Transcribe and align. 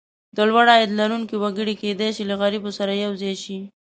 د 0.35 0.37
لوړ 0.49 0.65
عاید 0.73 0.91
لرونکي 0.99 1.35
وګړي 1.39 1.75
کېدای 1.81 2.09
شي 2.15 2.23
له 2.27 2.35
غریبو 2.41 2.69
سره 2.77 2.93
یو 3.05 3.11
ځای 3.21 3.35
شي. 3.43 3.57